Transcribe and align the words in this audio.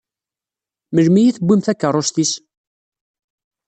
Melmi 0.93 1.21
i 1.25 1.35
tewwim 1.35 1.61
takeṛṛust-is? 1.65 2.31